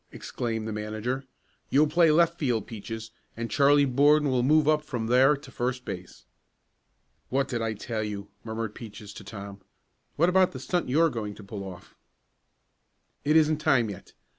[0.11, 1.25] exclaimed the manager.
[1.69, 5.85] "You'll play left field, Peaches, and Charlie Borden will move up from there to first
[5.85, 6.25] base."
[7.29, 9.61] "What did I tell you?" murmured Peaches to Tom.
[10.15, 11.93] "What about the stunt you were going to pull off?"
[13.23, 14.13] "It isn't time yet.